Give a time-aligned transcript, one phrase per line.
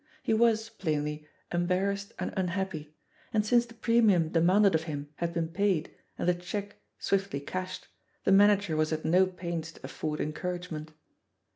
[0.23, 2.95] He was, plainly, embarrassed and mi happy,
[3.31, 7.87] and since the premimn demanded of him had been paid and the cheque swiftly cashed,
[8.23, 10.93] the manager was at no pains to afford encourage ment.